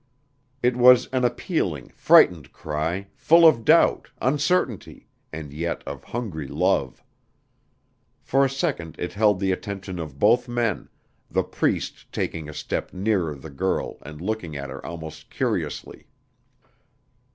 [0.63, 7.03] It was an appealing, frightened cry, full of doubt, uncertainty, and yet of hungry love.
[8.19, 10.89] For a second it held the attention of both men,
[11.29, 16.07] the Priest taking a step nearer the girl and looking at her almost curiously.